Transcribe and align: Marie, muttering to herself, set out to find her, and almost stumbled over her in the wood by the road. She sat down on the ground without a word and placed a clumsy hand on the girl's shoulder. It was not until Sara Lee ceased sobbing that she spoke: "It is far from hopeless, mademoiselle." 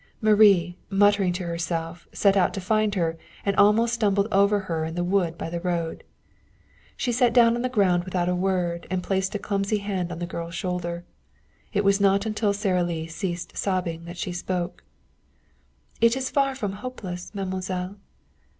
Marie, 0.19 0.79
muttering 0.89 1.31
to 1.31 1.43
herself, 1.43 2.07
set 2.11 2.35
out 2.35 2.55
to 2.55 2.59
find 2.59 2.95
her, 2.95 3.19
and 3.45 3.55
almost 3.55 3.93
stumbled 3.93 4.27
over 4.31 4.61
her 4.61 4.83
in 4.83 4.95
the 4.95 5.03
wood 5.03 5.37
by 5.37 5.47
the 5.47 5.59
road. 5.59 6.03
She 6.97 7.11
sat 7.11 7.33
down 7.33 7.55
on 7.55 7.61
the 7.61 7.69
ground 7.69 8.03
without 8.03 8.27
a 8.27 8.33
word 8.33 8.87
and 8.89 9.03
placed 9.03 9.35
a 9.35 9.37
clumsy 9.37 9.77
hand 9.77 10.11
on 10.11 10.17
the 10.17 10.25
girl's 10.25 10.55
shoulder. 10.55 11.05
It 11.71 11.83
was 11.83 12.01
not 12.01 12.25
until 12.25 12.51
Sara 12.51 12.81
Lee 12.83 13.05
ceased 13.05 13.55
sobbing 13.55 14.05
that 14.05 14.17
she 14.17 14.31
spoke: 14.31 14.83
"It 16.01 16.17
is 16.17 16.31
far 16.31 16.55
from 16.55 16.71
hopeless, 16.73 17.29
mademoiselle." 17.35 17.97